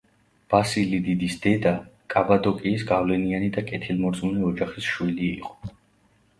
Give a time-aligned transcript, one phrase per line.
[0.53, 1.73] ბასილი დიდის დედა
[2.15, 5.75] კაბადოკიის გავლენიანი და კეთილმორწმუნე ოჯახის შვილი იყო.